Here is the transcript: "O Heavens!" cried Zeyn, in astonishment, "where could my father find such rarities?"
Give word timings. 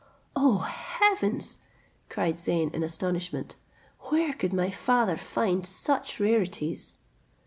"O 0.35 0.57
Heavens!" 0.67 1.59
cried 2.09 2.39
Zeyn, 2.39 2.71
in 2.73 2.81
astonishment, 2.81 3.55
"where 4.09 4.33
could 4.33 4.51
my 4.51 4.71
father 4.71 5.15
find 5.15 5.63
such 5.63 6.19
rarities?" 6.19 6.95